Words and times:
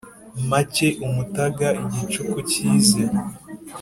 mpake 0.47 0.87
umutaga 1.07 1.67
igicuku 1.83 2.37
kize 2.49 3.01